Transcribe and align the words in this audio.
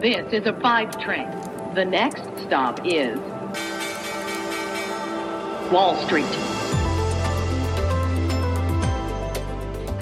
This 0.00 0.32
is 0.32 0.46
a 0.46 0.54
five 0.62 0.98
train. 0.98 1.28
The 1.74 1.84
next 1.84 2.22
stop 2.46 2.80
is 2.86 3.18
Wall 5.70 5.94
Street. 6.06 6.24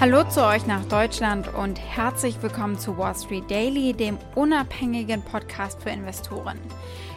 Hallo 0.00 0.22
zu 0.30 0.46
euch 0.46 0.68
nach 0.68 0.84
Deutschland 0.84 1.52
und 1.52 1.80
herzlich 1.80 2.40
willkommen 2.40 2.78
zu 2.78 2.96
Wall 2.96 3.16
Street 3.16 3.50
Daily, 3.50 3.92
dem 3.92 4.18
unabhängigen 4.36 5.20
Podcast 5.22 5.82
für 5.82 5.90
Investoren. 5.90 6.60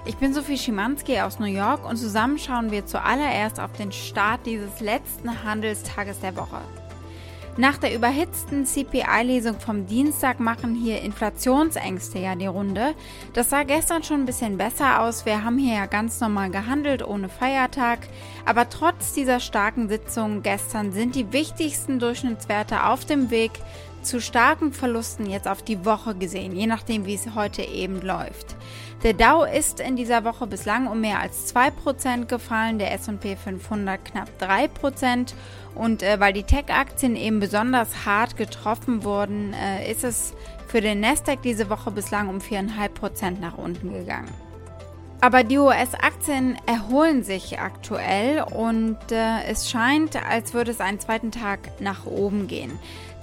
Ich 0.06 0.18
bin 0.18 0.34
Sophie 0.34 0.58
Schimanski 0.58 1.20
aus 1.20 1.38
New 1.38 1.46
York 1.46 1.88
und 1.88 1.98
zusammen 1.98 2.40
schauen 2.40 2.72
wir 2.72 2.88
zuallererst 2.88 3.60
auf 3.60 3.74
den 3.74 3.92
Start 3.92 4.44
dieses 4.48 4.80
letzten 4.80 5.44
Handelstages 5.44 6.20
der 6.22 6.36
Woche. 6.36 6.62
Nach 7.58 7.78
der 7.78 7.94
überhitzten 7.94 8.66
CPI-Lesung 8.66 9.60
vom 9.60 9.86
Dienstag 9.86 10.40
machen 10.40 10.74
hier 10.74 11.02
Inflationsängste 11.02 12.18
ja 12.20 12.34
die 12.34 12.46
Runde. 12.46 12.96
Das 13.34 13.50
sah 13.50 13.64
gestern 13.64 14.04
schon 14.04 14.22
ein 14.22 14.26
bisschen 14.26 14.58
besser 14.58 15.02
aus. 15.02 15.26
Wir 15.26 15.44
haben 15.44 15.58
hier 15.58 15.76
ja 15.76 15.86
ganz 15.86 16.22
normal 16.22 16.50
gehandelt, 16.50 17.06
ohne 17.06 17.28
Feiertag. 17.28 18.00
Aber 18.46 18.70
trotz 18.70 19.12
dieser 19.12 19.42
starken 19.42 19.90
Sitzung 19.90 20.44
gestern 20.44 20.94
sind 20.94 21.14
die 21.16 21.34
wichtigsten 21.34 22.00
Durchschnittswerte 22.00 22.86
auf 22.86 23.04
dem 23.04 23.32
Weg 23.32 23.52
zu 24.04 24.22
starken 24.22 24.74
Verlusten 24.74 25.30
jetzt 25.30 25.48
auf 25.48 25.62
die 25.62 25.86
Woche 25.86 26.16
gesehen, 26.16 26.56
je 26.56 26.68
nachdem, 26.68 27.06
wie 27.06 27.16
es 27.16 27.36
heute 27.36 27.62
eben 27.62 28.02
läuft. 28.02 28.56
Der 29.04 29.14
Dow 29.14 29.44
ist 29.44 29.80
in 29.80 29.96
dieser 29.96 30.24
Woche 30.24 30.46
bislang 30.46 30.88
um 30.88 31.02
mehr 31.02 31.20
als 31.20 31.54
2% 31.56 32.26
gefallen, 32.26 32.78
der 32.78 32.94
SP 32.94 33.34
500 33.36 34.06
knapp 34.06 34.30
3% 34.40 35.34
und 35.74 36.04
äh, 36.04 36.20
weil 36.20 36.34
die 36.34 36.44
Tech-Aktien 36.44 37.16
eben 37.16 37.40
besonders 37.40 38.06
hart 38.06 38.38
getroffen 38.38 39.04
wurden, 39.04 39.54
äh, 39.54 39.90
ist 39.92 40.04
es 40.04 40.34
für 40.68 40.82
den 40.82 41.00
Nasdaq 41.00 41.42
diese 41.42 41.70
Woche 41.70 41.92
bislang 41.92 42.30
um 42.30 42.38
4,5% 42.38 43.40
nach 43.40 43.58
unten 43.58 43.92
gegangen. 43.92 44.30
Aber 45.24 45.44
die 45.44 45.60
US-Aktien 45.60 46.58
erholen 46.66 47.24
sich 47.24 47.60
aktuell 47.60 48.44
und 48.44 48.98
äh, 49.12 49.44
es 49.48 49.70
scheint, 49.70 50.16
als 50.16 50.56
würde 50.56 50.72
es 50.72 50.80
einen 50.80 51.00
zweiten 51.00 51.32
Tag 51.32 51.80
nach 51.80 52.08
oben 52.08 52.48
gehen. 52.48 52.72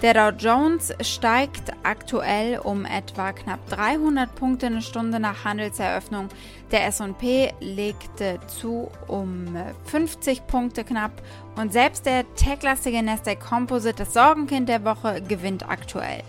Der 0.00 0.14
Dow 0.14 0.30
Jones 0.30 0.92
steigt 1.00 1.72
aktuell 1.82 2.60
um 2.60 2.84
etwa 2.84 3.32
knapp 3.32 3.58
300 3.68 4.32
Punkte 4.32 4.66
eine 4.66 4.80
Stunde 4.80 5.18
nach 5.18 5.44
Handelseröffnung. 5.44 6.28
Der 6.70 6.86
S&P 6.86 7.52
legte 7.58 8.38
zu 8.46 8.92
um 9.08 9.56
50 9.86 10.46
Punkte 10.46 10.84
knapp 10.84 11.20
und 11.56 11.72
selbst 11.72 12.06
der 12.06 12.32
techlastige 12.36 13.02
Nasdaq 13.02 13.40
Composite, 13.40 14.04
das 14.04 14.14
Sorgenkind 14.14 14.68
der 14.68 14.84
Woche, 14.84 15.20
gewinnt 15.20 15.68
aktuell. 15.68 16.22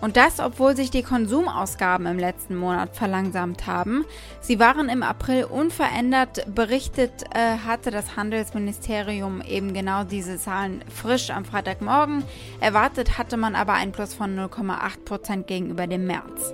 Und 0.00 0.16
das, 0.16 0.40
obwohl 0.40 0.76
sich 0.76 0.90
die 0.90 1.02
Konsumausgaben 1.02 2.06
im 2.06 2.18
letzten 2.18 2.56
Monat 2.56 2.94
verlangsamt 2.94 3.66
haben. 3.66 4.04
Sie 4.40 4.58
waren 4.60 4.88
im 4.88 5.02
April 5.02 5.44
unverändert. 5.44 6.44
Berichtet 6.54 7.24
äh, 7.34 7.58
hatte 7.66 7.90
das 7.90 8.16
Handelsministerium 8.16 9.40
eben 9.40 9.72
genau 9.72 10.04
diese 10.04 10.38
Zahlen 10.38 10.84
frisch 10.94 11.30
am 11.30 11.44
Freitagmorgen. 11.44 12.22
Erwartet 12.60 13.18
hatte 13.18 13.36
man 13.36 13.54
aber 13.54 13.74
ein 13.74 13.92
Plus 13.92 14.14
von 14.14 14.38
0,8 14.38 15.04
Prozent 15.04 15.46
gegenüber 15.46 15.86
dem 15.86 16.06
März. 16.06 16.52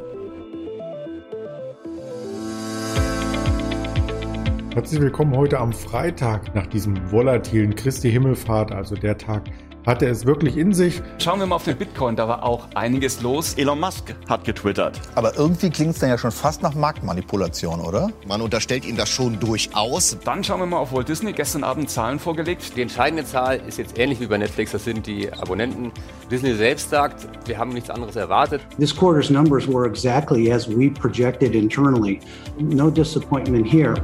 Herzlich 4.72 5.00
willkommen 5.00 5.36
heute 5.36 5.58
am 5.58 5.72
Freitag 5.72 6.54
nach 6.54 6.66
diesem 6.68 7.10
volatilen 7.10 7.74
Christi 7.74 8.08
Himmelfahrt, 8.08 8.70
also 8.70 8.94
der 8.94 9.18
Tag, 9.18 9.50
hat 9.86 10.02
er 10.02 10.10
es 10.10 10.26
wirklich 10.26 10.56
in 10.56 10.72
sich? 10.72 11.02
Schauen 11.18 11.40
wir 11.40 11.46
mal 11.46 11.56
auf 11.56 11.64
den 11.64 11.76
Bitcoin, 11.76 12.16
da 12.16 12.28
war 12.28 12.44
auch 12.44 12.68
einiges 12.74 13.22
los. 13.22 13.54
Elon 13.54 13.80
Musk 13.80 14.14
hat 14.28 14.44
getwittert. 14.44 15.00
Aber 15.14 15.36
irgendwie 15.36 15.70
klingt 15.70 15.94
es 15.94 16.00
dann 16.00 16.10
ja 16.10 16.18
schon 16.18 16.30
fast 16.30 16.62
nach 16.62 16.74
Marktmanipulation, 16.74 17.80
oder? 17.80 18.10
Man 18.26 18.40
unterstellt 18.40 18.84
ihm 18.84 18.96
das 18.96 19.08
schon 19.08 19.38
durchaus. 19.40 20.16
Dann 20.24 20.44
schauen 20.44 20.60
wir 20.60 20.66
mal 20.66 20.78
auf 20.78 20.92
Walt 20.92 21.08
Disney, 21.08 21.32
gestern 21.32 21.64
Abend 21.64 21.88
Zahlen 21.90 22.18
vorgelegt. 22.18 22.76
Die 22.76 22.82
entscheidende 22.82 23.24
Zahl 23.24 23.60
ist 23.66 23.78
jetzt 23.78 23.98
ähnlich 23.98 24.20
wie 24.20 24.26
bei 24.26 24.38
Netflix, 24.38 24.72
das 24.72 24.84
sind 24.84 25.06
die 25.06 25.32
Abonnenten. 25.32 25.92
Disney 26.30 26.54
selbst 26.54 26.90
sagt, 26.90 27.26
wir 27.46 27.58
haben 27.58 27.72
nichts 27.72 27.90
anderes 27.90 28.16
erwartet. 28.16 28.60
This 28.78 28.94
quarter's 28.94 29.30
numbers 29.30 29.66
were 29.66 29.86
exactly 29.86 30.52
as 30.52 30.68
we 30.68 30.90
projected 30.90 31.54
internally. 31.54 32.20
No 32.58 32.90
disappointment 32.90 33.66
here. 33.66 33.94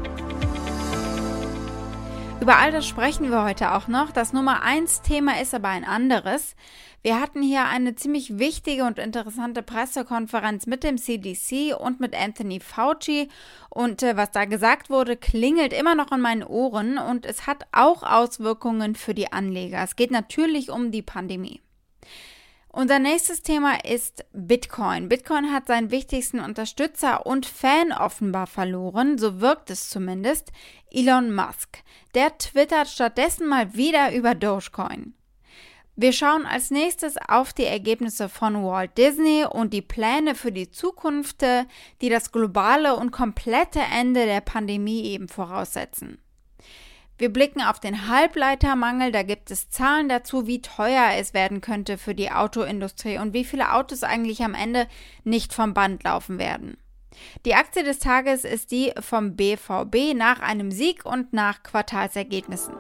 Über 2.46 2.58
all 2.58 2.70
das 2.70 2.86
sprechen 2.86 3.28
wir 3.32 3.42
heute 3.42 3.74
auch 3.74 3.88
noch. 3.88 4.12
Das 4.12 4.32
Nummer 4.32 4.62
eins 4.62 5.02
Thema 5.02 5.40
ist 5.40 5.52
aber 5.52 5.66
ein 5.66 5.82
anderes. 5.82 6.54
Wir 7.02 7.20
hatten 7.20 7.42
hier 7.42 7.64
eine 7.64 7.96
ziemlich 7.96 8.38
wichtige 8.38 8.84
und 8.84 9.00
interessante 9.00 9.64
Pressekonferenz 9.64 10.68
mit 10.68 10.84
dem 10.84 10.96
CDC 10.96 11.74
und 11.76 11.98
mit 11.98 12.14
Anthony 12.14 12.60
Fauci. 12.60 13.30
Und 13.68 14.04
äh, 14.04 14.16
was 14.16 14.30
da 14.30 14.44
gesagt 14.44 14.90
wurde, 14.90 15.16
klingelt 15.16 15.72
immer 15.72 15.96
noch 15.96 16.12
in 16.12 16.20
meinen 16.20 16.44
Ohren 16.44 16.98
und 16.98 17.26
es 17.26 17.48
hat 17.48 17.66
auch 17.72 18.04
Auswirkungen 18.04 18.94
für 18.94 19.12
die 19.12 19.32
Anleger. 19.32 19.82
Es 19.82 19.96
geht 19.96 20.12
natürlich 20.12 20.70
um 20.70 20.92
die 20.92 21.02
Pandemie. 21.02 21.62
Unser 22.76 22.98
nächstes 22.98 23.42
Thema 23.42 23.82
ist 23.87 24.26
Bitcoin. 24.34 25.09
Bitcoin 25.09 25.50
hat 25.50 25.66
seinen 25.66 25.91
wichtigsten 25.91 26.41
Unterstützer 26.41 27.25
und 27.25 27.47
Fan 27.47 27.91
offenbar 27.91 28.47
verloren, 28.47 29.16
so 29.16 29.41
wirkt 29.41 29.70
es 29.70 29.88
zumindest, 29.88 30.53
Elon 30.91 31.34
Musk. 31.34 31.78
Der 32.14 32.37
twittert 32.37 32.88
stattdessen 32.88 33.48
mal 33.48 33.72
wieder 33.72 34.12
über 34.12 34.34
Dogecoin. 34.34 35.14
Wir 35.94 36.12
schauen 36.12 36.44
als 36.44 36.70
nächstes 36.70 37.16
auf 37.16 37.54
die 37.54 37.64
Ergebnisse 37.64 38.28
von 38.28 38.62
Walt 38.62 38.98
Disney 38.98 39.47
und 39.50 39.72
die 39.72 39.81
Pläne 39.81 40.34
für 40.34 40.53
die 40.53 40.70
Zukunft, 40.70 41.41
die 42.03 42.10
das 42.10 42.31
globale 42.31 42.97
und 42.97 43.10
komplette 43.10 43.81
Ende 43.81 44.26
der 44.26 44.43
Pandemie 44.43 45.04
eben 45.04 45.28
voraussetzen. 45.28 46.19
Wir 47.19 47.32
blicken 47.32 47.62
auf 47.62 47.81
den 47.81 48.09
Halbleitermangel, 48.09 49.10
da 49.10 49.22
gibt 49.22 49.50
es 49.50 49.71
Zahlen 49.71 50.09
dazu, 50.09 50.47
wie 50.47 50.60
teuer 50.60 51.12
es 51.16 51.32
werden 51.32 51.62
könnte 51.62 51.97
für 51.97 52.15
die 52.15 52.31
Autoindustrie 52.31 53.19
und 53.19 53.32
wie 53.32 53.44
viele 53.44 53.72
Autos 53.72 54.03
eigentlich 54.03 54.43
am 54.43 54.54
Ende 54.54 54.87
nicht 55.25 55.55
vom 55.55 55.72
Band 55.72 56.05
laufen 56.05 56.38
werden. 56.38 56.76
Die 57.47 57.55
Aktie 57.55 57.84
des 57.84 57.99
Tages 57.99 58.44
ist 58.44 58.71
die 58.71 58.93
vom 59.00 59.37
BVB 59.37 60.15
nach 60.15 60.41
einem 60.41 60.71
Sieg 60.71 61.06
und 61.06 61.32
nach 61.32 61.62
Quartalsergebnissen. 61.62 62.75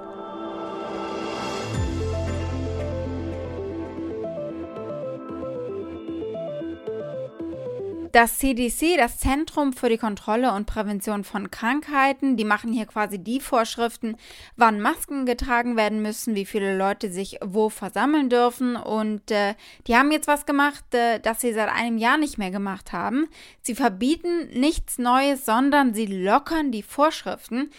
Das 8.12 8.38
CDC, 8.38 8.96
das 8.96 9.18
Zentrum 9.18 9.72
für 9.72 9.88
die 9.88 9.98
Kontrolle 9.98 10.52
und 10.52 10.66
Prävention 10.66 11.24
von 11.24 11.50
Krankheiten, 11.50 12.36
die 12.36 12.44
machen 12.44 12.72
hier 12.72 12.86
quasi 12.86 13.18
die 13.18 13.40
Vorschriften, 13.40 14.16
wann 14.56 14.80
Masken 14.80 15.26
getragen 15.26 15.76
werden 15.76 16.02
müssen, 16.02 16.34
wie 16.34 16.44
viele 16.44 16.76
Leute 16.76 17.10
sich 17.10 17.38
wo 17.44 17.68
versammeln 17.68 18.28
dürfen. 18.28 18.76
Und 18.76 19.30
äh, 19.30 19.54
die 19.86 19.96
haben 19.96 20.12
jetzt 20.12 20.28
was 20.28 20.46
gemacht, 20.46 20.84
äh, 20.94 21.20
das 21.20 21.40
sie 21.40 21.52
seit 21.52 21.68
einem 21.68 21.98
Jahr 21.98 22.18
nicht 22.18 22.38
mehr 22.38 22.50
gemacht 22.50 22.92
haben. 22.92 23.28
Sie 23.62 23.74
verbieten 23.74 24.48
nichts 24.52 24.98
Neues, 24.98 25.44
sondern 25.44 25.94
sie 25.94 26.06
lockern 26.06 26.72
die 26.72 26.82
Vorschriften 26.82 27.70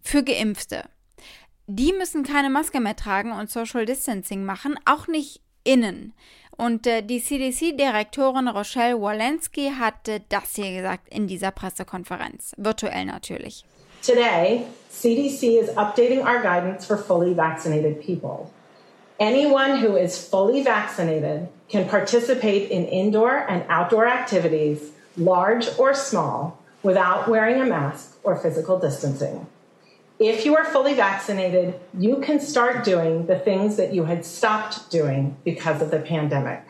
für 0.00 0.22
Geimpfte. 0.22 0.84
Die 1.66 1.92
müssen 1.92 2.24
keine 2.24 2.50
Maske 2.50 2.80
mehr 2.80 2.96
tragen 2.96 3.32
und 3.32 3.50
Social 3.50 3.86
Distancing 3.86 4.44
machen, 4.44 4.74
auch 4.84 5.06
nicht 5.06 5.40
innen. 5.64 6.12
Und 6.56 6.86
äh, 6.86 7.02
die 7.02 7.20
CDC-Direktorin 7.20 8.48
Rochelle 8.48 9.00
Walensky 9.00 9.72
hat 9.78 10.08
äh, 10.08 10.20
das 10.28 10.54
hier 10.54 10.80
gesagt 10.80 11.08
in 11.08 11.26
dieser 11.26 11.50
Pressekonferenz, 11.50 12.54
virtuell 12.56 13.04
natürlich. 13.06 13.64
Today, 14.02 14.64
CDC 14.90 15.60
is 15.60 15.70
updating 15.76 16.24
our 16.24 16.42
guidance 16.42 16.84
for 16.84 16.96
fully 16.96 17.34
vaccinated 17.34 18.00
people. 18.00 18.50
Anyone 19.18 19.76
who 19.76 19.96
is 19.96 20.18
fully 20.18 20.62
vaccinated 20.62 21.48
can 21.68 21.88
participate 21.88 22.70
in 22.70 22.84
indoor 22.86 23.46
and 23.48 23.62
outdoor 23.68 24.06
activities, 24.08 24.90
large 25.16 25.68
or 25.78 25.94
small, 25.94 26.58
without 26.82 27.28
wearing 27.28 27.60
a 27.60 27.64
mask 27.64 28.16
or 28.24 28.36
physical 28.36 28.78
distancing. 28.78 29.46
If 30.18 30.44
you 30.44 30.56
are 30.56 30.64
fully 30.64 30.94
vaccinated, 30.94 31.80
you 31.98 32.18
can 32.18 32.38
start 32.40 32.84
doing 32.84 33.26
the 33.26 33.38
things 33.38 33.76
that 33.76 33.92
you 33.92 34.04
had 34.04 34.24
stopped 34.24 34.90
doing 34.90 35.36
because 35.44 35.82
of 35.82 35.90
the 35.90 35.98
pandemic. 35.98 36.64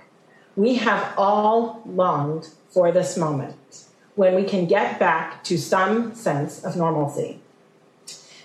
We 0.56 0.76
have 0.76 1.12
all 1.16 1.82
longed 1.86 2.48
for 2.70 2.92
this 2.92 3.16
moment 3.16 3.84
when 4.14 4.34
we 4.34 4.44
can 4.44 4.66
get 4.66 4.98
back 4.98 5.42
to 5.44 5.58
some 5.58 6.14
sense 6.14 6.64
of 6.64 6.76
normalcy. 6.76 7.40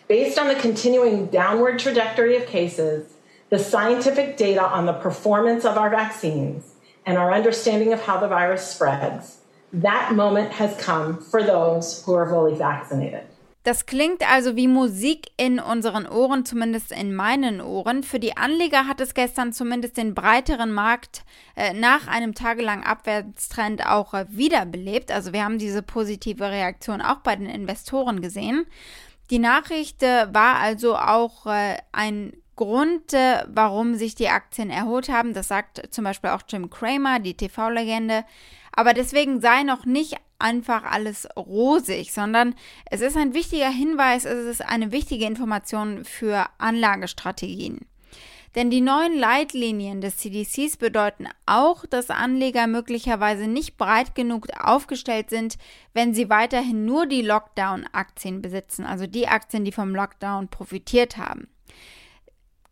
Based 0.07 0.39
on 0.39 0.47
the 0.47 0.55
continuing 0.55 1.27
downward 1.27 1.79
trajectory 1.79 2.37
of 2.37 2.47
cases, 2.47 3.13
the 3.49 3.59
scientific 3.59 4.37
data 4.37 4.63
on 4.63 4.85
the 4.85 4.93
performance 4.93 5.65
of 5.65 5.77
our 5.77 5.89
vaccines, 5.89 6.75
and 7.07 7.17
our 7.17 7.33
understanding 7.33 7.93
of 7.93 8.01
how 8.01 8.17
the 8.17 8.27
virus 8.27 8.67
spreads, 8.67 9.37
that 9.71 10.13
moment 10.13 10.51
has 10.51 10.75
come 10.77 11.17
for 11.21 11.41
those 11.41 12.03
who 12.03 12.13
are 12.13 12.29
fully 12.29 12.53
vaccinated. 12.53 13.25
Das 13.67 13.85
klingt 13.85 14.25
also 14.31 14.55
wie 14.55 14.69
Musik 14.69 15.27
in 15.35 15.59
unseren 15.59 16.07
Ohren, 16.07 16.45
zumindest 16.45 16.93
in 16.93 17.13
meinen 17.13 17.59
Ohren. 17.59 18.01
Für 18.01 18.17
die 18.17 18.37
Anleger 18.37 18.87
hat 18.87 19.01
es 19.01 19.13
gestern 19.13 19.51
zumindest 19.51 19.97
den 19.97 20.15
breiteren 20.15 20.71
Markt 20.71 21.25
äh, 21.57 21.73
nach 21.73 22.07
einem 22.07 22.33
tagelangen 22.33 22.85
Abwärtstrend 22.85 23.85
auch 23.85 24.13
äh, 24.13 24.25
wiederbelebt. 24.29 25.11
Also 25.11 25.33
wir 25.33 25.43
haben 25.43 25.57
diese 25.57 25.83
positive 25.83 26.49
Reaktion 26.49 27.01
auch 27.01 27.17
bei 27.17 27.35
den 27.35 27.47
Investoren 27.47 28.21
gesehen. 28.21 28.65
Die 29.31 29.39
Nachricht 29.39 30.01
äh, 30.01 30.33
war 30.33 30.59
also 30.59 30.95
auch 30.95 31.45
äh, 31.47 31.75
ein 31.91 32.31
Grund, 32.55 33.13
äh, 33.13 33.43
warum 33.47 33.95
sich 33.95 34.15
die 34.15 34.29
Aktien 34.29 34.69
erholt 34.69 35.09
haben. 35.09 35.33
Das 35.33 35.49
sagt 35.49 35.93
zum 35.93 36.05
Beispiel 36.05 36.29
auch 36.29 36.43
Jim 36.47 36.69
Cramer, 36.69 37.19
die 37.19 37.35
TV-Legende. 37.35 38.23
Aber 38.77 38.93
deswegen 38.93 39.41
sei 39.41 39.63
noch 39.63 39.85
nicht 39.85 40.17
einfach 40.37 40.83
alles 40.83 41.27
rosig, 41.35 42.13
sondern 42.13 42.53
es 42.91 43.01
ist 43.01 43.17
ein 43.17 43.33
wichtiger 43.33 43.71
Hinweis, 43.71 44.23
es 44.23 44.45
ist 44.45 44.61
eine 44.61 44.91
wichtige 44.91 45.25
Information 45.25 46.05
für 46.05 46.45
Anlagestrategien. 46.59 47.87
Denn 48.53 48.69
die 48.69 48.81
neuen 48.81 49.17
Leitlinien 49.17 49.99
des 49.99 50.17
CDCs 50.17 50.77
bedeuten 50.77 51.27
auch, 51.47 51.87
dass 51.87 52.11
Anleger 52.11 52.67
möglicherweise 52.67 53.47
nicht 53.47 53.77
breit 53.77 54.13
genug 54.13 54.45
aufgestellt 54.59 55.31
sind, 55.31 55.57
wenn 55.95 56.13
sie 56.13 56.29
weiterhin 56.29 56.85
nur 56.85 57.07
die 57.07 57.23
Lockdown-Aktien 57.23 58.43
besitzen, 58.43 58.85
also 58.85 59.07
die 59.07 59.27
Aktien, 59.27 59.65
die 59.65 59.71
vom 59.71 59.95
Lockdown 59.95 60.49
profitiert 60.49 61.17
haben. 61.17 61.47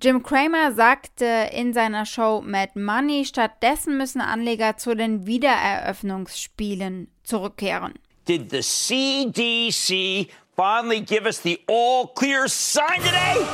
Jim 0.01 0.23
Cramer 0.23 0.73
sagte 0.73 1.49
in 1.51 1.73
seiner 1.73 2.05
Show 2.05 2.41
Mad 2.41 2.75
Money, 2.75 3.25
stattdessen 3.25 3.97
müssen 3.97 4.21
Anleger 4.21 4.77
zu 4.77 4.93
den 4.93 5.25
Wiedereröffnungsspielen 5.25 7.07
zurückkehren. 7.23 7.93
Did 8.27 8.49
the 8.49 8.61
CDC 8.61 10.27
finally 10.55 10.99
give 10.99 11.25
us 11.25 11.39
the 11.41 11.59
all 11.67 12.07
clear 12.13 12.47
sign 12.47 13.01
today? 13.01 13.45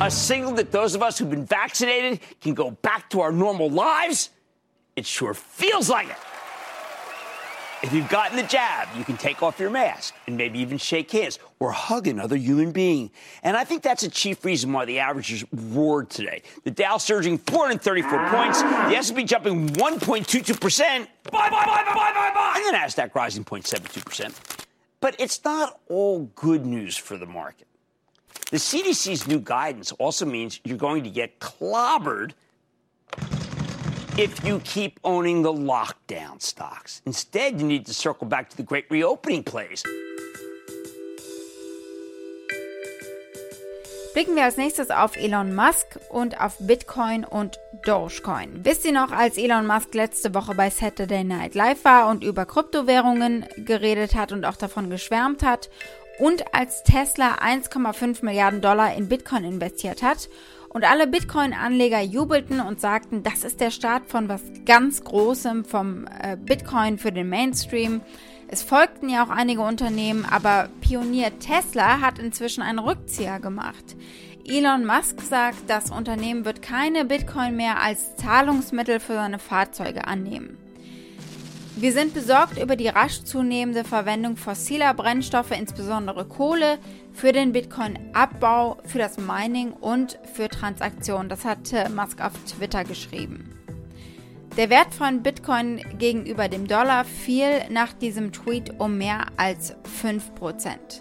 A 0.00 0.10
signal 0.10 0.54
that 0.54 0.70
those 0.70 0.94
of 0.94 1.02
us 1.02 1.18
who've 1.18 1.30
been 1.30 1.46
vaccinated 1.46 2.20
can 2.40 2.54
go 2.54 2.70
back 2.82 3.08
to 3.10 3.20
our 3.20 3.32
normal 3.32 3.68
lives? 3.68 4.30
It 4.94 5.06
sure 5.06 5.34
feels 5.34 5.88
like 5.88 6.08
it. 6.08 6.16
If 7.82 7.92
you've 7.92 8.08
gotten 8.08 8.36
the 8.36 8.44
jab, 8.44 8.88
you 8.96 9.02
can 9.02 9.16
take 9.16 9.42
off 9.42 9.58
your 9.58 9.68
mask 9.68 10.14
and 10.28 10.36
maybe 10.36 10.60
even 10.60 10.78
shake 10.78 11.10
hands 11.10 11.40
or 11.58 11.72
hug 11.72 12.06
another 12.06 12.36
human 12.36 12.70
being. 12.70 13.10
And 13.42 13.56
I 13.56 13.64
think 13.64 13.82
that's 13.82 14.04
a 14.04 14.08
chief 14.08 14.44
reason 14.44 14.72
why 14.72 14.84
the 14.84 15.00
averages 15.00 15.44
roared 15.52 16.08
today. 16.08 16.42
The 16.62 16.70
Dow 16.70 16.98
surging 16.98 17.38
434 17.38 18.28
points, 18.28 18.62
the 18.62 18.96
S&P 18.96 19.24
jumping 19.24 19.68
1.22%, 19.70 20.60
bye, 20.60 21.06
bye, 21.30 21.50
bye, 21.50 21.50
bye, 21.50 22.12
bye, 22.14 22.30
bye, 22.32 22.52
and 22.56 22.72
the 22.72 22.78
Nasdaq 22.78 23.16
rising 23.16 23.44
0.72%. 23.44 24.66
But 25.00 25.16
it's 25.18 25.42
not 25.44 25.80
all 25.88 26.30
good 26.36 26.64
news 26.64 26.96
for 26.96 27.16
the 27.16 27.26
market. 27.26 27.66
The 28.52 28.58
CDC's 28.58 29.26
new 29.26 29.40
guidance 29.40 29.90
also 29.92 30.24
means 30.24 30.60
you're 30.62 30.76
going 30.76 31.02
to 31.02 31.10
get 31.10 31.40
clobbered 31.40 32.32
if 34.18 34.44
you 34.44 34.60
keep 34.60 35.00
owning 35.04 35.42
the 35.42 35.52
lockdown 35.52 36.40
stocks. 36.40 37.00
Instead, 37.06 37.60
you 37.60 37.66
need 37.66 37.86
to 37.86 37.94
circle 37.94 38.26
back 38.26 38.50
to 38.50 38.56
the 38.56 38.62
great 38.62 38.84
reopening 38.90 39.42
plays. 39.42 39.82
Blicken 44.12 44.36
wir 44.36 44.44
als 44.44 44.58
nächstes 44.58 44.90
auf 44.90 45.16
Elon 45.16 45.54
Musk 45.54 45.98
und 46.10 46.38
auf 46.38 46.56
Bitcoin 46.58 47.24
und 47.24 47.58
Dogecoin. 47.86 48.62
Wisst 48.62 48.84
ihr 48.84 48.92
noch, 48.92 49.10
als 49.10 49.38
Elon 49.38 49.66
Musk 49.66 49.94
letzte 49.94 50.34
Woche 50.34 50.54
bei 50.54 50.68
Saturday 50.68 51.24
Night 51.24 51.54
Live 51.54 51.82
war 51.84 52.08
und 52.08 52.22
über 52.22 52.44
Kryptowährungen 52.44 53.46
geredet 53.56 54.14
hat 54.14 54.30
und 54.30 54.44
auch 54.44 54.56
davon 54.56 54.90
geschwärmt 54.90 55.42
hat 55.42 55.70
und 56.18 56.54
als 56.54 56.82
Tesla 56.82 57.36
1,5 57.36 58.22
Milliarden 58.22 58.60
Dollar 58.60 58.94
in 58.94 59.08
Bitcoin 59.08 59.44
investiert 59.44 60.02
hat 60.02 60.28
und 60.72 60.84
alle 60.84 61.06
Bitcoin-Anleger 61.06 62.00
jubelten 62.00 62.60
und 62.60 62.80
sagten, 62.80 63.22
das 63.22 63.44
ist 63.44 63.60
der 63.60 63.70
Start 63.70 64.06
von 64.06 64.28
was 64.28 64.42
ganz 64.64 65.04
Großem 65.04 65.64
vom 65.64 66.06
äh, 66.06 66.36
Bitcoin 66.36 66.98
für 66.98 67.12
den 67.12 67.28
Mainstream. 67.28 68.00
Es 68.48 68.62
folgten 68.62 69.08
ja 69.08 69.24
auch 69.24 69.30
einige 69.30 69.62
Unternehmen, 69.62 70.24
aber 70.24 70.68
Pionier 70.80 71.38
Tesla 71.38 72.00
hat 72.00 72.18
inzwischen 72.18 72.62
einen 72.62 72.78
Rückzieher 72.78 73.38
gemacht. 73.38 73.96
Elon 74.46 74.84
Musk 74.86 75.20
sagt, 75.20 75.58
das 75.68 75.90
Unternehmen 75.90 76.44
wird 76.44 76.62
keine 76.62 77.04
Bitcoin 77.04 77.56
mehr 77.56 77.80
als 77.80 78.16
Zahlungsmittel 78.16 78.98
für 78.98 79.14
seine 79.14 79.38
Fahrzeuge 79.38 80.06
annehmen. 80.06 80.61
Wir 81.74 81.92
sind 81.92 82.12
besorgt 82.12 82.58
über 82.58 82.76
die 82.76 82.88
rasch 82.88 83.24
zunehmende 83.24 83.84
Verwendung 83.84 84.36
fossiler 84.36 84.92
Brennstoffe, 84.92 85.52
insbesondere 85.52 86.26
Kohle, 86.26 86.78
für 87.14 87.32
den 87.32 87.52
Bitcoin-Abbau, 87.52 88.78
für 88.84 88.98
das 88.98 89.16
Mining 89.18 89.72
und 89.72 90.18
für 90.34 90.48
Transaktionen. 90.48 91.30
Das 91.30 91.44
hat 91.46 91.72
Musk 91.94 92.20
auf 92.20 92.32
Twitter 92.46 92.84
geschrieben. 92.84 93.48
Der 94.58 94.68
Wert 94.68 94.92
von 94.92 95.22
Bitcoin 95.22 95.80
gegenüber 95.98 96.48
dem 96.48 96.68
Dollar 96.68 97.06
fiel 97.06 97.48
nach 97.70 97.94
diesem 97.94 98.32
Tweet 98.32 98.78
um 98.78 98.98
mehr 98.98 99.28
als 99.38 99.74
5%. 100.02 101.00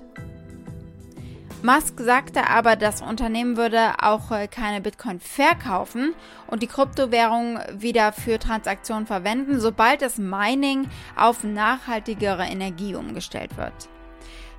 Musk 1.64 2.00
sagte 2.00 2.48
aber, 2.48 2.76
das 2.76 3.02
Unternehmen 3.02 3.58
würde 3.58 3.94
auch 4.02 4.32
äh, 4.32 4.48
keine 4.48 4.82
Bitcoin 4.82 5.20
verkaufen 5.20 6.14
und 6.48 6.64
die 6.64 6.68
Kryptowährung 6.68 7.60
wieder 7.74 8.12
für 8.14 8.40
Transaktionen 8.40 9.06
verwenden, 9.06 9.60
sobald 9.60 10.02
das 10.02 10.18
Mining 10.18 10.90
auf 11.16 11.44
nachhaltigere 11.44 12.44
Energie 12.44 12.96
umgestellt 12.96 13.58
wird. 13.58 13.74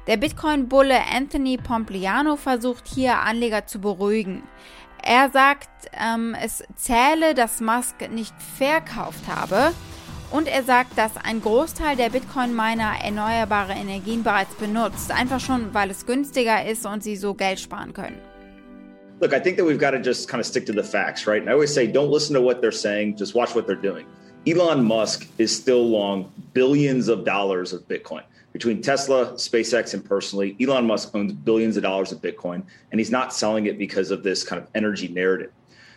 Der 0.06 0.16
Bitcoin-Bulle 0.16 0.98
Anthony 1.14 1.58
Pompliano 1.58 2.36
versucht 2.36 2.86
hier 2.86 3.20
Anleger 3.20 3.66
zu 3.66 3.80
beruhigen. 3.80 4.42
Er 5.02 5.30
sagt, 5.30 5.68
ähm, 6.00 6.36
es 6.40 6.62
zähle, 6.76 7.34
dass 7.34 7.60
Musk 7.60 8.08
nicht 8.10 8.34
verkauft 8.56 9.24
habe 9.28 9.72
und 10.32 10.48
er 10.48 10.62
sagt, 10.62 10.96
dass 10.96 11.12
ein 11.22 11.40
Großteil 11.42 11.94
der 11.94 12.08
Bitcoin-Miner 12.10 13.04
erneuerbare 13.04 13.74
Energien 13.74 14.22
bereits 14.22 14.54
benutzt, 14.54 15.12
einfach 15.12 15.40
schon, 15.40 15.74
weil 15.74 15.90
es 15.90 16.06
günstiger 16.06 16.64
ist 16.66 16.86
und 16.86 17.02
sie 17.02 17.16
so 17.16 17.34
Geld 17.34 17.60
sparen 17.60 17.92
können. 17.92 18.18
Look, 19.20 19.32
I 19.32 19.38
think 19.38 19.56
that 19.58 19.64
we've 19.64 19.78
got 19.78 19.92
to 19.92 20.00
just 20.00 20.28
kind 20.28 20.40
of 20.40 20.46
stick 20.46 20.66
to 20.66 20.72
the 20.72 20.82
facts, 20.82 21.28
right? 21.28 21.40
And 21.40 21.48
I 21.48 21.52
always 21.52 21.72
say, 21.72 21.86
don't 21.86 22.10
listen 22.10 22.34
to 22.34 22.40
what 22.40 22.60
they're 22.60 22.72
saying, 22.72 23.16
just 23.16 23.34
watch 23.34 23.54
what 23.54 23.66
they're 23.66 23.76
doing. 23.76 24.04
Elon 24.48 24.82
Musk 24.82 25.28
is 25.38 25.54
still 25.54 25.86
long 25.86 26.32
billions 26.54 27.06
of 27.08 27.24
dollars 27.24 27.72
of 27.72 27.86
Bitcoin. 27.86 28.22
Between 28.52 28.82
Tesla, 28.82 29.32
SpaceX, 29.34 29.94
and 29.94 30.04
personally, 30.04 30.56
Elon 30.60 30.86
Musk 30.86 31.14
owns 31.14 31.32
billions 31.32 31.76
of 31.76 31.84
dollars 31.84 32.10
of 32.10 32.20
Bitcoin, 32.20 32.64
and 32.90 33.00
he's 33.00 33.10
not 33.10 33.32
selling 33.32 33.66
it 33.66 33.78
because 33.78 34.10
of 34.10 34.24
this 34.24 34.42
kind 34.42 34.60
of 34.60 34.66
energy 34.74 35.06
narrative. 35.08 35.52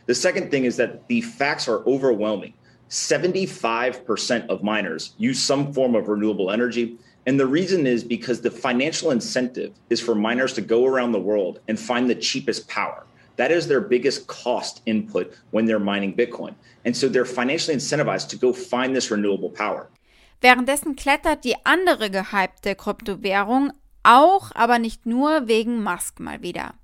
The 0.06 0.14
second 0.14 0.52
thing 0.52 0.66
is 0.66 0.78
that 0.78 1.08
the 1.08 1.22
facts 1.22 1.68
are 1.68 1.80
overwhelming. 1.88 2.54
75% 2.90 4.48
of 4.48 4.64
miners 4.64 5.14
use 5.18 5.42
some 5.42 5.74
form 5.74 5.96
of 5.96 6.08
renewable 6.08 6.52
energy. 6.52 6.98
And 7.26 7.40
the 7.40 7.48
reason 7.48 7.88
is 7.88 8.04
because 8.04 8.42
the 8.42 8.52
financial 8.52 9.12
incentive 9.12 9.74
is 9.90 10.00
for 10.00 10.14
miners 10.14 10.54
to 10.54 10.62
go 10.62 10.86
around 10.86 11.12
the 11.12 11.20
world 11.20 11.60
and 11.68 11.80
find 11.80 12.10
the 12.10 12.16
cheapest 12.16 12.68
power. 12.68 13.06
That 13.38 13.52
is 13.52 13.68
their 13.68 13.82
biggest 13.82 14.28
cost 14.28 14.82
input 14.86 15.34
when 15.52 15.66
they're 15.66 15.80
mining 15.80 16.16
Bitcoin. 16.16 16.56
And 16.86 16.96
so 16.96 17.10
they're 17.10 17.26
financially 17.26 17.76
incentivized 17.76 18.30
to 18.30 18.38
go 18.38 18.54
find 18.54 18.96
this 18.96 19.12
renewable 19.12 19.50
power. 19.50 19.90
Währenddessen 20.42 20.96
klettert 20.96 21.44
die 21.44 21.56
andere 21.64 22.10
gehypte 22.10 22.76
Kryptowährung 22.76 23.72
auch, 24.04 24.52
aber 24.54 24.80
nicht 24.80 25.06
nur 25.06 25.48
wegen 25.48 25.82
Musk 25.82 26.20
mal 26.20 26.42
wieder. 26.42 26.76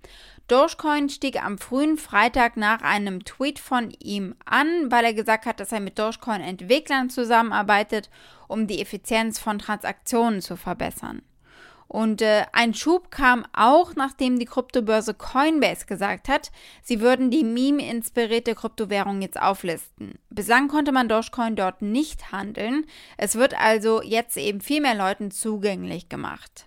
Dogecoin 0.52 1.08
stieg 1.08 1.42
am 1.42 1.58
frühen 1.58 1.98
Freitag 1.98 2.58
nach 2.58 2.82
einem 2.82 3.24
Tweet 3.24 3.58
von 3.58 3.90
ihm 4.04 4.36
an, 4.44 4.92
weil 4.92 5.06
er 5.06 5.14
gesagt 5.14 5.46
hat, 5.46 5.62
dass 5.62 5.72
er 5.72 5.80
mit 5.80 5.98
Dogecoin-Entwicklern 5.98 7.10
zusammenarbeitet, 7.10 8.10
um 8.50 8.68
die 8.68 8.82
Effizienz 8.82 9.40
von 9.40 9.60
Transaktionen 9.60 10.42
zu 10.42 10.58
verbessern. 10.58 11.22
Und 11.88 12.22
äh, 12.22 12.44
ein 12.52 12.74
Schub 12.74 13.12
kam 13.12 13.46
auch, 13.54 13.96
nachdem 13.96 14.40
die 14.40 14.46
Kryptobörse 14.46 15.14
Coinbase 15.14 15.86
gesagt 15.86 16.28
hat, 16.28 16.52
sie 16.84 17.00
würden 17.00 17.32
die 17.32 17.46
Meme-inspirierte 17.46 18.54
Kryptowährung 18.54 19.22
jetzt 19.22 19.42
auflisten. 19.42 20.20
Bislang 20.30 20.68
konnte 20.68 20.92
man 20.92 21.08
Dogecoin 21.08 21.56
dort 21.56 21.82
nicht 21.82 22.34
handeln. 22.34 22.86
Es 23.16 23.36
wird 23.36 23.58
also 23.58 24.02
jetzt 24.02 24.36
eben 24.36 24.60
viel 24.60 24.82
mehr 24.82 24.96
Leuten 24.96 25.32
zugänglich 25.32 26.10
gemacht. 26.10 26.66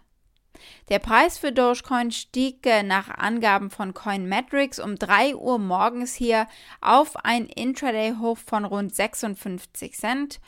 Der 0.90 0.98
Preis 0.98 1.38
für 1.38 1.50
Dogecoin 1.50 2.10
stieg 2.10 2.66
äh, 2.66 2.82
nach 2.82 3.08
Angaben 3.08 3.70
von 3.70 3.94
Coinmetrics 3.94 4.78
um 4.78 4.96
3 4.96 5.34
Uhr 5.34 5.58
morgens 5.58 6.14
hier 6.14 6.46
auf 6.82 7.16
ein 7.24 7.46
Intraday-Hoch 7.46 8.36
von 8.36 8.66
rund 8.66 8.94
56 8.94 9.96
Cent. 9.96 10.40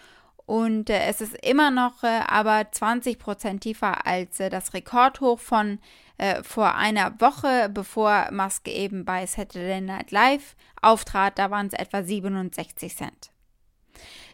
Und 0.44 0.90
äh, 0.90 1.06
es 1.06 1.22
ist 1.22 1.34
immer 1.42 1.70
noch 1.70 2.02
äh, 2.02 2.20
aber 2.26 2.70
20 2.70 3.18
Prozent 3.18 3.62
tiefer 3.62 4.06
als 4.06 4.36
das 4.36 4.74
Rekordhoch 4.74 5.40
von 5.40 5.78
äh, 6.18 6.42
vor 6.42 6.74
einer 6.74 7.18
Woche, 7.18 7.70
bevor 7.72 8.28
Musk 8.30 8.68
eben 8.68 9.06
bei 9.06 9.24
Saturday 9.26 9.80
Night 9.80 10.10
Live 10.10 10.54
auftrat. 10.82 11.38
Da 11.38 11.50
waren 11.50 11.68
es 11.68 11.72
etwa 11.72 12.02
67 12.02 12.94
Cent. 12.94 13.30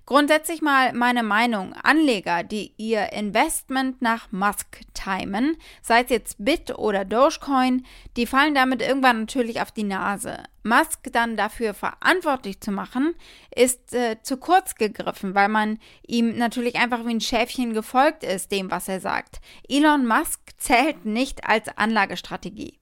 Grundsätzlich 0.05 0.63
mal 0.63 0.93
meine 0.93 1.23
Meinung. 1.23 1.75
Anleger, 1.75 2.43
die 2.43 2.75
ihr 2.77 3.13
Investment 3.13 4.03
nach 4.03 4.33
Musk 4.33 4.81
timen, 4.95 5.57
sei 5.81 6.03
es 6.03 6.11
jetzt 6.11 6.37
Bit 6.45 6.77
oder 6.77 7.05
Dogecoin, 7.05 7.87
die 8.17 8.27
fallen 8.27 8.55
damit 8.55 8.83
irgendwann 8.83 9.21
natürlich 9.21 9.61
auf 9.61 9.71
die 9.71 9.85
Nase. 9.85 10.43
Musk 10.65 11.13
dann 11.13 11.37
dafür 11.37 11.73
verantwortlich 11.73 12.61
zu 12.61 12.73
machen, 12.73 13.15
ist 13.55 13.95
äh, 13.95 14.21
zu 14.23 14.37
kurz 14.39 14.75
gegriffen, 14.75 15.35
weil 15.35 15.49
man 15.49 15.79
ihm 16.07 16.37
natürlich 16.37 16.77
einfach 16.77 17.05
wie 17.07 17.15
ein 17.15 17.21
Schäfchen 17.21 17.73
gefolgt 17.73 18.25
ist, 18.25 18.51
dem, 18.51 18.71
was 18.71 18.89
er 18.89 19.01
sagt. 19.01 19.41
Elon 19.69 20.07
Musk 20.07 20.41
zählt 20.59 21.05
nicht 21.05 21.49
als 21.49 21.69
Anlagestrategie. 21.77 22.82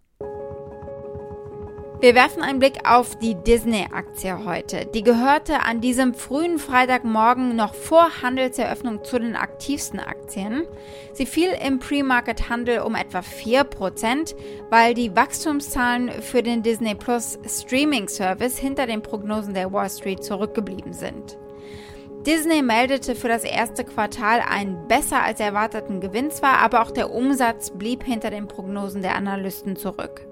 Wir 2.01 2.15
werfen 2.15 2.43
einen 2.43 2.61
Blick 2.61 2.89
auf 2.89 3.19
die 3.19 3.35
Disney-Aktie 3.35 4.47
heute. 4.47 4.87
Die 4.87 5.03
gehörte 5.03 5.61
an 5.61 5.83
diesem 5.83 6.15
frühen 6.15 6.59
Freitagmorgen 6.59 7.55
noch 7.55 7.75
vor 7.75 8.23
Handelseröffnung 8.23 9.05
zu 9.05 9.19
den 9.19 9.37
aktivsten 9.37 10.01
Aktien. 10.01 10.67
Sie 11.13 11.27
fiel 11.27 11.51
im 11.63 11.79
Pre-Market-Handel 11.79 12.81
um 12.81 12.95
etwa 12.95 13.19
4%, 13.19 14.35
weil 14.71 14.95
die 14.95 15.15
Wachstumszahlen 15.15 16.11
für 16.23 16.43
den 16.43 16.63
Disney 16.63 16.95
Plus 16.95 17.39
Streaming-Service 17.47 18.57
hinter 18.57 18.87
den 18.87 19.03
Prognosen 19.03 19.53
der 19.53 19.71
Wall 19.71 19.91
Street 19.91 20.25
zurückgeblieben 20.25 20.95
sind. 20.95 21.37
Disney 22.27 22.63
meldete 22.63 23.15
für 23.15 23.29
das 23.29 23.45
erste 23.45 23.85
Quartal 23.85 24.41
einen 24.41 24.89
besser 24.89 25.23
als 25.23 25.39
erwarteten 25.39 26.01
Gewinn 26.01 26.31
zwar, 26.31 26.61
aber 26.61 26.81
auch 26.81 26.93
der 26.93 27.13
Umsatz 27.13 27.71
blieb 27.71 28.05
hinter 28.05 28.31
den 28.31 28.49
Prognosen 28.49 29.03
der 29.03 29.17
Analysten 29.17 29.77
zurück. 29.77 30.30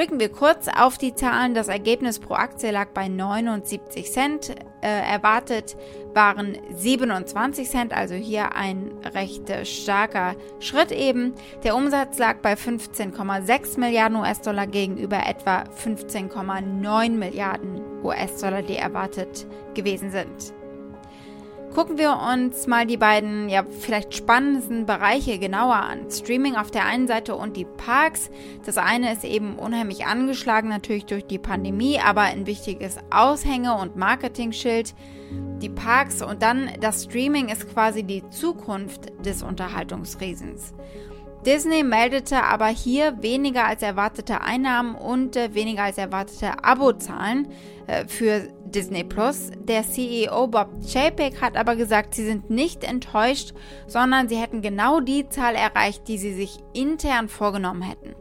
Blicken 0.00 0.18
wir 0.18 0.30
kurz 0.30 0.66
auf 0.66 0.96
die 0.96 1.14
Zahlen. 1.14 1.52
Das 1.52 1.68
Ergebnis 1.68 2.20
pro 2.20 2.32
Aktie 2.32 2.70
lag 2.70 2.88
bei 2.94 3.06
79 3.06 4.10
Cent. 4.10 4.54
Äh, 4.80 4.88
erwartet 4.88 5.76
waren 6.14 6.56
27 6.74 7.68
Cent, 7.68 7.92
also 7.92 8.14
hier 8.14 8.56
ein 8.56 8.92
recht 9.14 9.52
starker 9.66 10.36
Schritt 10.58 10.90
eben. 10.90 11.34
Der 11.64 11.76
Umsatz 11.76 12.16
lag 12.16 12.38
bei 12.38 12.54
15,6 12.54 13.78
Milliarden 13.78 14.16
US-Dollar 14.16 14.66
gegenüber 14.66 15.20
etwa 15.26 15.64
15,9 15.84 17.10
Milliarden 17.10 17.82
US-Dollar, 18.02 18.62
die 18.62 18.76
erwartet 18.76 19.46
gewesen 19.74 20.10
sind. 20.10 20.54
Gucken 21.74 21.98
wir 21.98 22.18
uns 22.32 22.66
mal 22.66 22.84
die 22.84 22.96
beiden, 22.96 23.48
ja, 23.48 23.64
vielleicht 23.64 24.14
spannendsten 24.14 24.86
Bereiche 24.86 25.38
genauer 25.38 25.76
an. 25.76 26.10
Streaming 26.10 26.56
auf 26.56 26.72
der 26.72 26.84
einen 26.84 27.06
Seite 27.06 27.36
und 27.36 27.56
die 27.56 27.64
Parks. 27.64 28.28
Das 28.66 28.76
eine 28.76 29.12
ist 29.12 29.24
eben 29.24 29.56
unheimlich 29.56 30.04
angeschlagen, 30.04 30.68
natürlich 30.68 31.06
durch 31.06 31.26
die 31.26 31.38
Pandemie, 31.38 32.00
aber 32.00 32.22
ein 32.22 32.46
wichtiges 32.46 32.96
Aushänge- 33.10 33.80
und 33.80 33.94
Marketingschild. 33.94 34.94
Die 35.62 35.68
Parks 35.68 36.22
und 36.22 36.42
dann 36.42 36.70
das 36.80 37.04
Streaming 37.04 37.48
ist 37.50 37.72
quasi 37.72 38.02
die 38.02 38.28
Zukunft 38.30 39.12
des 39.24 39.44
Unterhaltungsriesens. 39.44 40.74
Disney 41.46 41.82
meldete 41.82 42.42
aber 42.42 42.66
hier 42.66 43.22
weniger 43.22 43.64
als 43.64 43.82
erwartete 43.82 44.42
Einnahmen 44.42 44.94
und 44.94 45.36
äh, 45.36 45.54
weniger 45.54 45.84
als 45.84 45.96
erwartete 45.96 46.62
Abozahlen 46.62 47.48
äh, 47.86 48.04
für 48.06 48.48
Disney 48.66 49.04
Plus. 49.04 49.50
Der 49.64 49.82
CEO 49.82 50.48
Bob 50.48 50.68
Chapek 50.86 51.40
hat 51.40 51.56
aber 51.56 51.76
gesagt, 51.76 52.14
sie 52.14 52.26
sind 52.26 52.50
nicht 52.50 52.84
enttäuscht, 52.84 53.54
sondern 53.86 54.28
sie 54.28 54.36
hätten 54.36 54.60
genau 54.60 55.00
die 55.00 55.30
Zahl 55.30 55.54
erreicht, 55.54 56.08
die 56.08 56.18
sie 56.18 56.34
sich 56.34 56.58
intern 56.74 57.28
vorgenommen 57.28 57.82
hätten. 57.82 58.14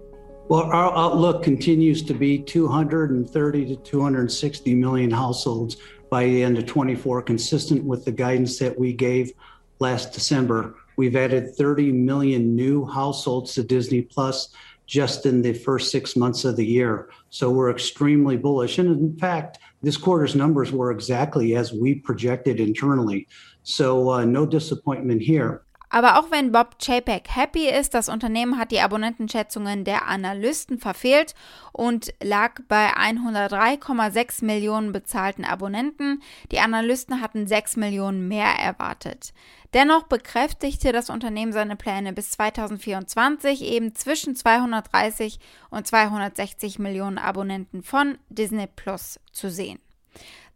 Well, 0.47 0.63
our 0.63 0.95
outlook 0.95 1.43
continues 1.43 2.03
to 2.05 2.13
be 2.13 2.43
230 2.43 3.67
to 3.67 3.75
260 3.83 4.75
million 4.75 5.11
households 5.11 5.77
by 6.09 6.25
the 6.25 6.41
end 6.41 6.57
of 6.57 6.65
24, 6.65 7.21
consistent 7.21 7.83
with 7.83 8.05
the 8.05 8.11
guidance 8.11 8.57
that 8.59 8.79
we 8.79 8.93
gave 8.93 9.33
last 9.79 10.15
December. 10.15 10.73
We've 10.99 11.15
added 11.15 11.55
30 11.55 11.93
million 11.93 12.57
new 12.57 12.85
households 12.85 13.53
to 13.53 13.63
Disney 13.63 14.01
Plus 14.01 14.49
just 14.85 15.25
in 15.25 15.41
the 15.41 15.53
first 15.53 15.91
six 15.91 16.17
months 16.17 16.43
of 16.43 16.57
the 16.57 16.65
year. 16.65 17.09
So 17.29 17.49
we're 17.49 17.71
extremely 17.71 18.35
bullish. 18.35 18.79
And 18.79 18.89
in 18.99 19.17
fact, 19.17 19.59
this 19.81 19.95
quarter's 19.95 20.35
numbers 20.35 20.73
were 20.73 20.91
exactly 20.91 21.55
as 21.55 21.71
we 21.71 21.95
projected 21.95 22.59
internally. 22.59 23.29
So 23.63 24.11
uh, 24.11 24.25
no 24.25 24.45
disappointment 24.45 25.21
here. 25.21 25.61
Aber 25.89 26.19
auch 26.19 26.29
wenn 26.29 26.51
Bob 26.51 26.77
Chapek 26.79 27.35
happy 27.35 27.67
ist, 27.67 27.95
das 27.95 28.09
Unternehmen 28.09 28.59
hat 28.59 28.71
die 28.71 28.79
Abonnentenschätzungen 28.79 29.83
der 29.83 30.07
Analysten 30.07 30.77
verfehlt 30.77 31.33
und 31.71 32.13
lag 32.21 32.61
bei 32.67 32.93
103,6 32.93 34.45
Millionen 34.45 34.91
bezahlten 34.91 35.45
Abonnenten. 35.45 36.21
Die 36.51 36.59
Analysten 36.59 37.21
hatten 37.21 37.47
6 37.47 37.77
Millionen 37.77 38.27
mehr 38.27 38.53
erwartet. 38.59 39.33
Dennoch 39.73 40.03
bekräftigte 40.03 40.91
das 40.91 41.09
Unternehmen 41.09 41.53
seine 41.53 41.75
Pläne 41.75 42.13
bis 42.13 42.31
2024 42.31 43.63
eben 43.63 43.95
zwischen 43.95 44.35
230 44.35 45.39
und 45.71 45.87
260 45.87 46.79
Millionen 46.79 47.17
Abonnenten 47.17 47.81
von 47.83 48.17
Disney 48.29 48.67
Plus 48.67 49.19
zu 49.31 49.49
sehen. 49.49 49.79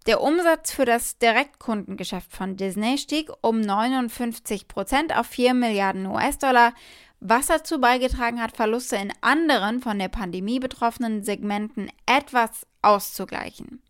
Der 0.06 0.22
Umsatz 0.22 0.74
für 0.74 0.84
das 0.84 1.18
Direktkundengeschäft 1.18 2.30
von 2.34 2.58
Disney 2.58 2.98
stieg 2.98 3.32
um 3.40 3.62
59 3.62 4.68
Prozent 4.68 5.18
auf 5.18 5.28
4 5.28 5.54
Milliarden 5.54 6.08
US-Dollar, 6.08 6.74
was 7.22 7.48
dazu 7.48 7.80
beigetragen 7.80 8.42
hat, 8.42 8.54
Verluste 8.54 8.98
in 8.98 9.14
anderen 9.22 9.80
von 9.80 9.98
der 9.98 10.10
Pandemie 10.10 10.60
betroffenen 10.60 11.24
Segmenten 11.24 11.90
etwas 12.06 12.68
auszugleichen. 12.82 13.82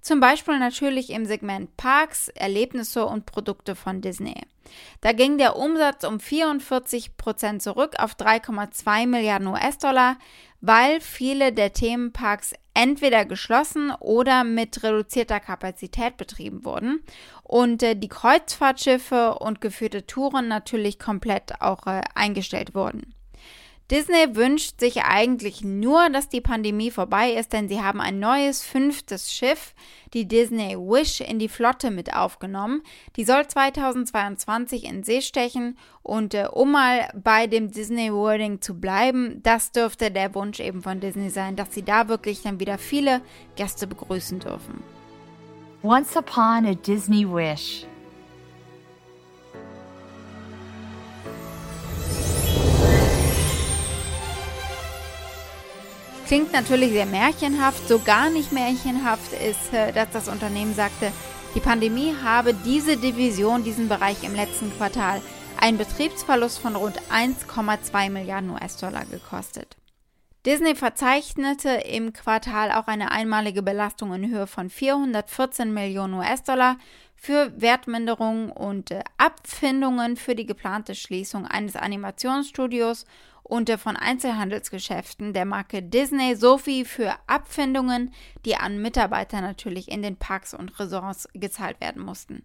Zum 0.00 0.20
Beispiel 0.20 0.58
natürlich 0.58 1.10
im 1.10 1.26
Segment 1.26 1.76
Parks, 1.76 2.28
Erlebnisse 2.28 3.06
und 3.06 3.26
Produkte 3.26 3.74
von 3.74 4.00
Disney. 4.00 4.40
Da 5.00 5.12
ging 5.12 5.38
der 5.38 5.56
Umsatz 5.56 6.04
um 6.04 6.20
44 6.20 7.16
Prozent 7.16 7.62
zurück 7.62 7.94
auf 7.98 8.14
3,2 8.14 9.06
Milliarden 9.06 9.48
US-Dollar, 9.48 10.16
weil 10.60 11.00
viele 11.00 11.52
der 11.52 11.72
Themenparks 11.72 12.54
entweder 12.74 13.24
geschlossen 13.24 13.92
oder 14.00 14.44
mit 14.44 14.82
reduzierter 14.82 15.40
Kapazität 15.40 16.16
betrieben 16.16 16.64
wurden 16.64 17.02
und 17.42 17.82
äh, 17.82 17.96
die 17.96 18.08
Kreuzfahrtschiffe 18.08 19.34
und 19.38 19.60
geführte 19.60 20.06
Touren 20.06 20.48
natürlich 20.48 20.98
komplett 20.98 21.60
auch 21.60 21.86
äh, 21.86 22.02
eingestellt 22.14 22.74
wurden. 22.74 23.14
Disney 23.90 24.36
wünscht 24.36 24.80
sich 24.80 25.04
eigentlich 25.04 25.64
nur, 25.64 26.10
dass 26.10 26.28
die 26.28 26.42
Pandemie 26.42 26.90
vorbei 26.90 27.32
ist, 27.32 27.54
denn 27.54 27.68
sie 27.70 27.80
haben 27.82 28.02
ein 28.02 28.18
neues 28.18 28.62
fünftes 28.62 29.32
Schiff, 29.32 29.74
die 30.12 30.28
Disney 30.28 30.76
Wish, 30.76 31.22
in 31.22 31.38
die 31.38 31.48
Flotte 31.48 31.90
mit 31.90 32.12
aufgenommen. 32.12 32.82
Die 33.16 33.24
soll 33.24 33.46
2022 33.46 34.84
in 34.84 35.04
See 35.04 35.22
stechen 35.22 35.78
und 36.02 36.34
äh, 36.34 36.48
um 36.52 36.72
mal 36.72 37.08
bei 37.14 37.46
dem 37.46 37.70
Disney 37.70 38.12
Wording 38.12 38.60
zu 38.60 38.78
bleiben, 38.78 39.40
das 39.42 39.72
dürfte 39.72 40.10
der 40.10 40.34
Wunsch 40.34 40.60
eben 40.60 40.82
von 40.82 41.00
Disney 41.00 41.30
sein, 41.30 41.56
dass 41.56 41.72
sie 41.72 41.82
da 41.82 42.08
wirklich 42.08 42.42
dann 42.42 42.60
wieder 42.60 42.76
viele 42.76 43.22
Gäste 43.56 43.86
begrüßen 43.86 44.40
dürfen. 44.40 44.82
Once 45.82 46.14
upon 46.14 46.66
a 46.66 46.74
Disney 46.74 47.26
Wish. 47.26 47.86
Klingt 56.28 56.52
natürlich 56.52 56.92
sehr 56.92 57.06
märchenhaft, 57.06 57.88
so 57.88 57.98
gar 58.00 58.28
nicht 58.28 58.52
märchenhaft 58.52 59.32
ist, 59.32 59.72
äh, 59.72 59.92
dass 59.94 60.10
das 60.10 60.28
Unternehmen 60.28 60.74
sagte, 60.74 61.10
die 61.54 61.60
Pandemie 61.60 62.14
habe 62.22 62.52
diese 62.52 62.98
Division, 62.98 63.64
diesen 63.64 63.88
Bereich 63.88 64.22
im 64.24 64.34
letzten 64.34 64.70
Quartal 64.76 65.22
einen 65.58 65.78
Betriebsverlust 65.78 66.58
von 66.58 66.76
rund 66.76 67.00
1,2 67.10 68.10
Milliarden 68.10 68.50
US-Dollar 68.50 69.06
gekostet. 69.06 69.77
Disney 70.48 70.74
verzeichnete 70.74 71.68
im 71.68 72.14
Quartal 72.14 72.72
auch 72.72 72.86
eine 72.86 73.10
einmalige 73.10 73.62
Belastung 73.62 74.14
in 74.14 74.30
Höhe 74.30 74.46
von 74.46 74.70
414 74.70 75.74
Millionen 75.74 76.14
US-Dollar 76.14 76.78
für 77.14 77.52
Wertminderungen 77.60 78.50
und 78.50 78.90
äh, 78.90 79.04
Abfindungen 79.18 80.16
für 80.16 80.34
die 80.34 80.46
geplante 80.46 80.94
Schließung 80.94 81.44
eines 81.44 81.76
Animationsstudios 81.76 83.04
und 83.42 83.68
von 83.72 83.98
Einzelhandelsgeschäften 83.98 85.34
der 85.34 85.44
Marke 85.44 85.82
Disney 85.82 86.34
sowie 86.34 86.86
für 86.86 87.14
Abfindungen, 87.26 88.14
die 88.46 88.56
an 88.56 88.80
Mitarbeiter 88.80 89.42
natürlich 89.42 89.90
in 89.90 90.00
den 90.00 90.16
Parks 90.16 90.54
und 90.54 90.80
Resorts 90.80 91.28
gezahlt 91.34 91.78
werden 91.82 92.02
mussten. 92.02 92.42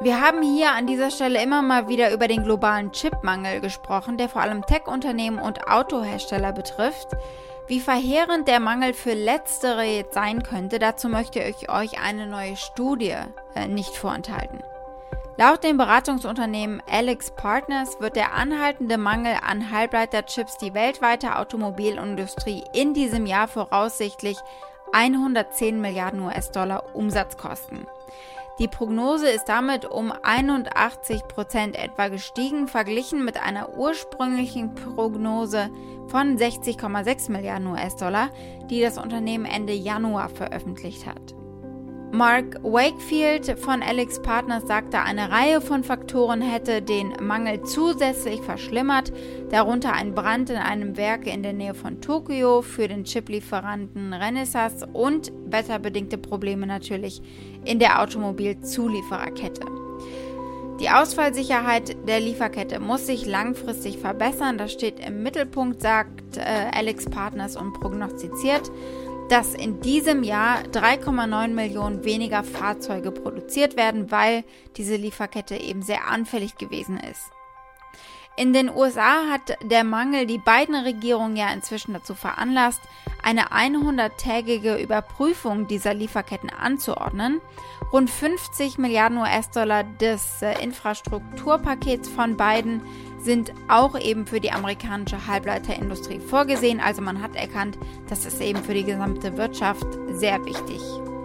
Wir 0.00 0.20
haben 0.20 0.42
hier 0.42 0.72
an 0.72 0.86
dieser 0.86 1.10
Stelle 1.10 1.42
immer 1.42 1.62
mal 1.62 1.88
wieder 1.88 2.12
über 2.12 2.28
den 2.28 2.44
globalen 2.44 2.92
Chipmangel 2.92 3.62
gesprochen, 3.62 4.18
der 4.18 4.28
vor 4.28 4.42
allem 4.42 4.64
Tech-Unternehmen 4.66 5.38
und 5.38 5.68
Autohersteller 5.68 6.52
betrifft. 6.52 7.08
Wie 7.66 7.80
verheerend 7.80 8.46
der 8.46 8.60
Mangel 8.60 8.92
für 8.92 9.14
letztere 9.14 9.84
jetzt 9.84 10.12
sein 10.12 10.42
könnte, 10.42 10.78
dazu 10.78 11.08
möchte 11.08 11.40
ich 11.40 11.70
euch 11.70 11.98
eine 11.98 12.26
neue 12.26 12.56
Studie 12.56 13.16
äh, 13.54 13.68
nicht 13.68 13.96
vorenthalten. 13.96 14.62
Laut 15.38 15.64
dem 15.64 15.78
Beratungsunternehmen 15.78 16.82
Alex 16.90 17.30
Partners 17.30 17.98
wird 17.98 18.16
der 18.16 18.34
anhaltende 18.34 18.98
Mangel 18.98 19.36
an 19.42 19.70
Halbleiterchips 19.70 20.58
die 20.58 20.74
weltweite 20.74 21.36
Automobilindustrie 21.36 22.64
in 22.74 22.92
diesem 22.92 23.24
Jahr 23.24 23.48
voraussichtlich 23.48 24.36
110 24.92 25.80
Milliarden 25.80 26.20
US-Dollar 26.20 26.94
Umsatz 26.94 27.38
kosten. 27.38 27.86
Die 28.58 28.68
Prognose 28.68 29.28
ist 29.28 29.50
damit 29.50 29.84
um 29.84 30.10
81 30.22 31.28
Prozent 31.28 31.76
etwa 31.76 32.08
gestiegen, 32.08 32.68
verglichen 32.68 33.22
mit 33.22 33.36
einer 33.42 33.76
ursprünglichen 33.76 34.74
Prognose 34.74 35.68
von 36.08 36.38
60,6 36.38 37.30
Milliarden 37.30 37.66
US-Dollar, 37.66 38.30
die 38.70 38.80
das 38.80 38.96
Unternehmen 38.96 39.44
Ende 39.44 39.74
Januar 39.74 40.30
veröffentlicht 40.30 41.06
hat. 41.06 41.35
Mark 42.12 42.62
Wakefield 42.62 43.58
von 43.58 43.82
Alex 43.82 44.22
Partners 44.22 44.66
sagte, 44.66 45.00
eine 45.00 45.30
Reihe 45.30 45.60
von 45.60 45.84
Faktoren 45.84 46.40
hätte 46.40 46.80
den 46.80 47.12
Mangel 47.20 47.62
zusätzlich 47.64 48.40
verschlimmert, 48.40 49.12
darunter 49.50 49.92
ein 49.92 50.14
Brand 50.14 50.48
in 50.50 50.56
einem 50.56 50.96
Werk 50.96 51.26
in 51.26 51.42
der 51.42 51.52
Nähe 51.52 51.74
von 51.74 52.00
Tokio 52.00 52.62
für 52.62 52.88
den 52.88 53.04
Chiplieferanten 53.04 54.14
Renesas 54.14 54.84
und 54.92 55.32
wetterbedingte 55.46 56.16
Probleme 56.16 56.66
natürlich 56.66 57.20
in 57.64 57.80
der 57.80 58.00
Automobilzuliefererkette. 58.00 59.66
Die 60.80 60.90
Ausfallsicherheit 60.90 61.96
der 62.06 62.20
Lieferkette 62.20 62.80
muss 62.80 63.06
sich 63.06 63.24
langfristig 63.24 63.98
verbessern. 63.98 64.58
Das 64.58 64.72
steht 64.72 65.00
im 65.00 65.22
Mittelpunkt, 65.22 65.80
sagt 65.80 66.36
äh, 66.36 66.42
Alex 66.70 67.06
Partners 67.06 67.56
und 67.56 67.72
prognostiziert 67.72 68.70
dass 69.28 69.54
in 69.54 69.80
diesem 69.80 70.22
Jahr 70.22 70.62
3,9 70.72 71.48
Millionen 71.48 72.04
weniger 72.04 72.44
Fahrzeuge 72.44 73.10
produziert 73.10 73.76
werden, 73.76 74.10
weil 74.10 74.44
diese 74.76 74.96
Lieferkette 74.96 75.56
eben 75.56 75.82
sehr 75.82 76.06
anfällig 76.08 76.56
gewesen 76.56 76.98
ist. 76.98 77.32
In 78.38 78.52
den 78.52 78.68
USA 78.68 79.30
hat 79.30 79.56
der 79.62 79.82
Mangel 79.82 80.26
die 80.26 80.38
beiden 80.38 80.74
Regierungen 80.74 81.36
ja 81.36 81.50
inzwischen 81.52 81.94
dazu 81.94 82.14
veranlasst, 82.14 82.82
eine 83.22 83.50
100-tägige 83.50 84.76
Überprüfung 84.76 85.66
dieser 85.66 85.94
Lieferketten 85.94 86.50
anzuordnen. 86.50 87.40
Rund 87.92 88.10
50 88.10 88.76
Milliarden 88.76 89.18
US-Dollar 89.18 89.84
des 89.84 90.42
äh, 90.42 90.62
Infrastrukturpakets 90.62 92.10
von 92.10 92.36
Biden 92.36 92.82
sind 93.26 93.52
auch 93.68 94.00
eben 94.00 94.24
für 94.24 94.40
die 94.40 94.52
amerikanische 94.52 95.26
Halbleiterindustrie 95.26 96.20
vorgesehen. 96.20 96.80
Also 96.80 97.02
man 97.02 97.20
hat 97.20 97.36
erkannt, 97.36 97.76
das 98.08 98.24
ist 98.24 98.40
eben 98.40 98.62
für 98.62 98.72
die 98.72 98.84
gesamte 98.84 99.36
Wirtschaft 99.36 99.86
sehr 100.12 100.42
wichtig 100.46 100.80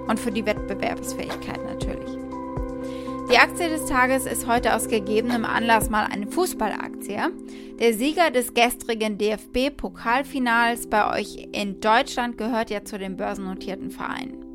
und 0.07 0.19
für 0.19 0.31
die 0.31 0.45
Wettbewerbsfähigkeit 0.45 1.63
natürlich. 1.63 2.17
Die 3.31 3.37
Aktie 3.37 3.69
des 3.69 3.85
Tages 3.85 4.25
ist 4.25 4.45
heute 4.45 4.75
aus 4.75 4.89
gegebenem 4.89 5.45
Anlass 5.45 5.89
mal 5.89 6.05
eine 6.05 6.27
Fußballaktie. 6.27 7.19
Der 7.79 7.93
Sieger 7.93 8.29
des 8.29 8.53
gestrigen 8.53 9.17
DFB-Pokalfinals 9.17 10.89
bei 10.89 11.17
euch 11.17 11.47
in 11.53 11.79
Deutschland 11.79 12.37
gehört 12.37 12.69
ja 12.69 12.83
zu 12.83 12.99
den 12.99 13.15
börsennotierten 13.15 13.89
Vereinen. 13.89 14.50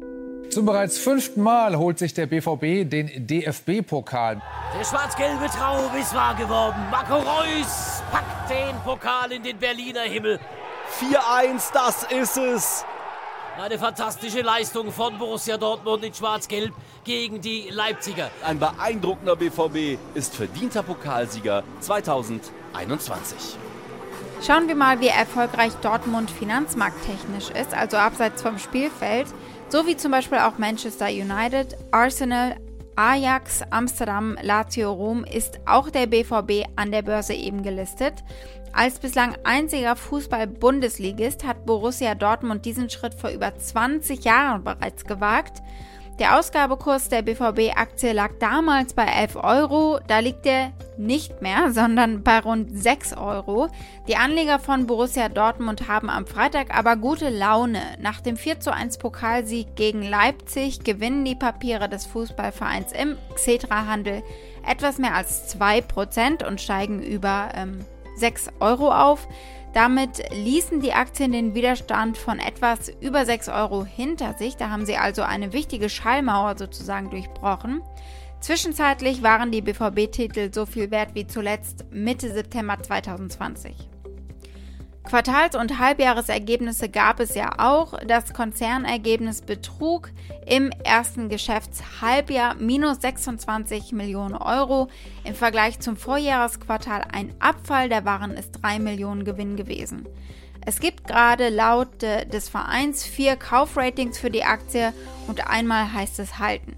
Zum 0.51 0.65
bereits 0.65 0.99
fünften 0.99 1.43
Mal 1.43 1.77
holt 1.77 1.99
sich 1.99 2.15
der 2.15 2.27
BVB 2.27 2.89
den 2.89 3.27
DFB-Pokal. 3.27 4.41
Der 4.79 4.85
schwarz-gelbe 4.85 5.47
Traum 5.47 5.95
ist 6.01 6.15
wahr 6.15 6.35
geworden. 6.35 6.77
Marco 6.91 7.17
Reus 7.17 8.03
packt 8.11 8.51
den 8.51 8.75
Pokal 8.85 9.33
in 9.33 9.43
den 9.43 9.59
Berliner 9.59 10.03
Himmel. 10.03 10.41
4-1, 11.01 11.73
das 11.73 12.05
ist 12.05 12.37
es. 12.37 12.85
Eine 13.59 13.79
fantastische 13.79 14.43
Leistung 14.43 14.93
von 14.93 15.19
Borussia 15.19 15.57
Dortmund 15.57 16.05
in 16.05 16.13
Schwarz-Gelb 16.13 16.73
gegen 17.05 17.41
die 17.41 17.69
Leipziger. 17.71 18.31
Ein 18.45 18.59
beeindruckender 18.59 19.35
BVB 19.35 19.99
ist 20.15 20.37
verdienter 20.37 20.83
Pokalsieger 20.83 21.63
2021. 21.81 23.57
Schauen 24.47 24.69
wir 24.69 24.75
mal, 24.75 25.01
wie 25.01 25.09
erfolgreich 25.09 25.73
Dortmund 25.81 26.31
finanzmarkttechnisch 26.31 27.51
ist, 27.51 27.75
also 27.75 27.97
abseits 27.97 28.43
vom 28.43 28.59
Spielfeld 28.59 29.27
so 29.69 29.87
wie 29.87 29.97
zum 29.97 30.13
Beispiel 30.13 30.39
auch 30.39 30.59
Manchester 30.59 31.07
United, 31.07 31.77
Arsenal, 31.91 32.57
Ajax, 32.97 33.63
Amsterdam, 33.71 34.39
Lazio, 34.41 34.93
Rom 34.93 35.25
ist 35.25 35.61
auch 35.67 35.91
der 35.91 36.07
BVB 36.07 36.67
an 36.77 36.93
der 36.93 37.03
Börse 37.03 37.35
eben 37.35 37.63
gelistet. 37.63 38.15
Als 38.73 38.99
bislang 38.99 39.37
einziger 39.45 39.97
Fußball-Bundesligist 39.97 41.45
hat 41.45 41.67
Borussia 41.67 42.15
Dortmund 42.15 42.65
diesen 42.65 42.89
Schritt 42.89 43.15
vor 43.15 43.31
über 43.31 43.55
20 43.57 44.25
Jahren 44.25 44.65
bereits 44.65 45.05
gewagt. 45.05 45.63
Der 46.19 46.39
Ausgabekurs 46.39 47.11
der 47.11 47.21
BVB-Aktie 47.21 48.15
lag 48.15 48.31
damals 48.41 48.95
bei 48.95 49.05
11 49.05 49.37
Euro, 49.37 50.01
da 50.07 50.21
liegt 50.21 50.47
er 50.47 50.73
nicht 50.97 51.43
mehr, 51.43 51.73
sondern 51.75 52.23
bei 52.23 52.39
rund 52.39 52.71
6 52.73 53.19
Euro. 53.19 53.69
Die 54.09 54.17
Anleger 54.17 54.59
von 54.59 54.87
Borussia 54.87 55.29
Dortmund 55.29 55.89
haben 55.89 56.09
am 56.09 56.27
Freitag 56.27 56.75
aber 56.75 56.97
gute 56.97 57.29
Laune. 57.29 57.83
Nach 58.01 58.23
dem 58.23 58.39
4 58.39 58.61
zu 58.61 58.73
1 58.73 58.97
Pokalsieg 58.97 59.77
gegen 59.77 60.03
Leipzig 60.03 60.85
gewinnen 60.85 61.27
die 61.27 61.35
Papiere 61.35 61.91
des 61.91 62.07
Fußballvereins 62.07 62.93
im 62.93 63.19
Xetra-Handel 63.35 64.23
etwas 64.67 64.97
mehr 64.97 65.15
als 65.15 65.55
2% 65.55 66.47
und 66.47 66.63
steigen 66.63 67.03
über 67.03 67.51
ähm, 67.55 67.85
6 68.17 68.53
Euro 68.61 68.91
auf. 68.91 69.29
Damit 69.77 70.23
ließen 70.33 70.81
die 70.81 70.95
Aktien 70.95 71.33
den 71.33 71.55
Widerstand 71.55 72.17
von 72.17 72.39
etwas 72.39 72.89
über 73.03 73.27
6 73.27 73.51
Euro 73.51 73.85
hinter 73.85 74.33
sich. 74.33 74.57
Da 74.57 74.71
haben 74.71 74.87
sie 74.87 74.97
also 74.97 75.21
eine 75.21 75.53
wichtige 75.53 75.91
Schallmauer 75.91 76.57
sozusagen 76.57 77.11
durchbrochen. 77.11 77.83
Zwischenzeitlich 78.41 79.23
waren 79.23 79.53
die 79.53 79.61
BVB-Titel 79.61 80.51
so 80.51 80.65
viel 80.65 80.91
wert 80.91 81.11
wie 81.15 81.27
zuletzt 81.27 81.85
Mitte 81.91 82.33
September 82.33 82.83
2020. 82.83 83.91
Quartals- 85.07 85.55
und 85.55 85.79
Halbjahresergebnisse 85.79 86.89
gab 86.89 87.21
es 87.21 87.35
ja 87.37 87.53
auch. 87.59 87.95
Das 88.07 88.35
Konzernergebnis 88.35 89.41
betrug 89.41 90.11
im 90.47 90.71
ersten 90.85 91.29
Geschäftshalbjahr 91.29 92.57
minus 92.57 93.01
26 93.01 93.93
Millionen 93.93 94.35
Euro. 94.35 94.89
Im 95.23 95.35
Vergleich 95.35 95.79
zum 95.79 95.97
Vorjahresquartal 95.97 97.05
ein 97.13 97.33
Abfall, 97.39 97.89
der 97.89 98.05
waren 98.05 98.33
es 98.33 98.51
3 98.51 98.81
Millionen 98.81 99.25
Gewinn 99.25 99.57
gewesen. 99.57 100.09
Es 100.69 100.81
gibt 100.81 101.07
gerade 101.07 101.51
laut 101.51 102.03
des 102.03 102.49
Vereins 102.49 103.05
vier 103.05 103.37
Kaufratings 103.37 104.19
für 104.19 104.31
die 104.31 104.43
Aktie 104.43 104.93
und 105.29 105.49
einmal 105.49 105.93
heißt 105.93 106.19
es 106.19 106.41
halten. 106.41 106.77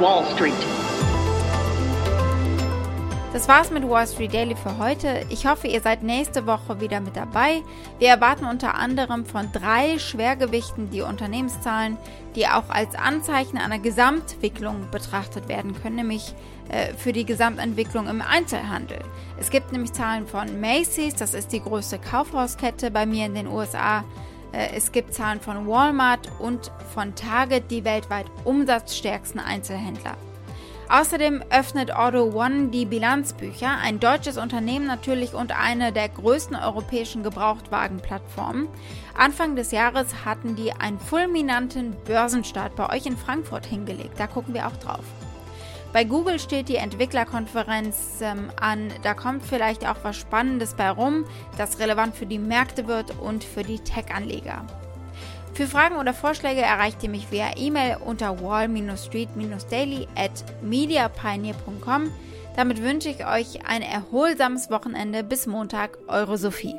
Wall 0.00 0.24
Street. 0.34 0.99
Das 3.32 3.46
war's 3.46 3.70
mit 3.70 3.88
Wall 3.88 4.08
Street 4.08 4.34
Daily 4.34 4.56
für 4.56 4.76
heute. 4.78 5.24
Ich 5.28 5.46
hoffe, 5.46 5.68
ihr 5.68 5.80
seid 5.80 6.02
nächste 6.02 6.48
Woche 6.48 6.80
wieder 6.80 6.98
mit 6.98 7.14
dabei. 7.14 7.62
Wir 8.00 8.08
erwarten 8.08 8.44
unter 8.44 8.74
anderem 8.74 9.24
von 9.24 9.52
drei 9.52 10.00
Schwergewichten 10.00 10.90
die 10.90 11.02
Unternehmenszahlen, 11.02 11.96
die 12.34 12.48
auch 12.48 12.68
als 12.70 12.96
Anzeichen 12.96 13.56
einer 13.56 13.78
Gesamtwicklung 13.78 14.90
betrachtet 14.90 15.48
werden 15.48 15.80
können, 15.80 15.94
nämlich 15.94 16.34
äh, 16.70 16.92
für 16.94 17.12
die 17.12 17.24
Gesamtentwicklung 17.24 18.08
im 18.08 18.20
Einzelhandel. 18.20 18.98
Es 19.38 19.50
gibt 19.50 19.70
nämlich 19.70 19.92
Zahlen 19.92 20.26
von 20.26 20.60
Macy's, 20.60 21.14
das 21.14 21.32
ist 21.32 21.52
die 21.52 21.62
größte 21.62 22.00
Kaufhauskette 22.00 22.90
bei 22.90 23.06
mir 23.06 23.26
in 23.26 23.36
den 23.36 23.46
USA. 23.46 24.02
Äh, 24.50 24.74
es 24.74 24.90
gibt 24.90 25.14
Zahlen 25.14 25.40
von 25.40 25.68
Walmart 25.68 26.28
und 26.40 26.72
von 26.92 27.14
Target, 27.14 27.70
die 27.70 27.84
weltweit 27.84 28.26
umsatzstärksten 28.42 29.38
Einzelhändler. 29.38 30.16
Außerdem 30.90 31.44
öffnet 31.50 31.94
Auto 31.94 32.32
One 32.34 32.70
die 32.70 32.84
Bilanzbücher, 32.84 33.78
ein 33.80 34.00
deutsches 34.00 34.36
Unternehmen 34.36 34.88
natürlich 34.88 35.34
und 35.34 35.56
eine 35.56 35.92
der 35.92 36.08
größten 36.08 36.56
europäischen 36.56 37.22
Gebrauchtwagenplattformen. 37.22 38.66
Anfang 39.16 39.54
des 39.54 39.70
Jahres 39.70 40.24
hatten 40.24 40.56
die 40.56 40.72
einen 40.72 40.98
fulminanten 40.98 41.94
Börsenstart 42.06 42.74
bei 42.74 42.90
euch 42.92 43.06
in 43.06 43.16
Frankfurt 43.16 43.66
hingelegt. 43.66 44.18
Da 44.18 44.26
gucken 44.26 44.52
wir 44.52 44.66
auch 44.66 44.76
drauf. 44.78 45.04
Bei 45.92 46.02
Google 46.02 46.40
steht 46.40 46.68
die 46.68 46.76
Entwicklerkonferenz 46.76 48.20
ähm, 48.20 48.50
an. 48.60 48.92
Da 49.02 49.14
kommt 49.14 49.44
vielleicht 49.44 49.88
auch 49.88 49.98
was 50.02 50.16
Spannendes 50.16 50.74
bei 50.74 50.90
rum, 50.90 51.24
das 51.56 51.78
relevant 51.78 52.16
für 52.16 52.26
die 52.26 52.40
Märkte 52.40 52.88
wird 52.88 53.16
und 53.20 53.44
für 53.44 53.62
die 53.62 53.78
Tech-Anleger. 53.78 54.64
Für 55.54 55.66
Fragen 55.66 55.96
oder 55.96 56.14
Vorschläge 56.14 56.62
erreicht 56.62 57.02
ihr 57.02 57.10
mich 57.10 57.30
via 57.30 57.56
E-Mail 57.56 57.98
unter 58.04 58.40
wall-street-daily 58.40 60.08
at 60.16 60.44
mediapioneer.com. 60.62 62.10
Damit 62.56 62.82
wünsche 62.82 63.08
ich 63.08 63.26
euch 63.26 63.66
ein 63.66 63.82
erholsames 63.82 64.70
Wochenende. 64.70 65.22
Bis 65.22 65.46
Montag, 65.46 65.98
eure 66.08 66.38
Sophie. 66.38 66.76